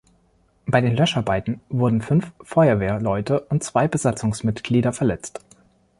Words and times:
Bei 0.65 0.81
den 0.81 0.95
Löscharbeiten 0.95 1.61
wurden 1.69 2.01
fünf 2.01 2.31
Feuerwehrleute 2.41 3.39
und 3.41 3.63
zwei 3.63 3.87
Besatzungsmitglieder 3.87 4.93
verletzt. 4.93 5.41